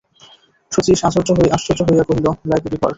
[0.71, 1.29] শচীশ আশ্চর্য
[1.87, 2.89] হইয়া কহিল, লাইব্রেরি-ঘর!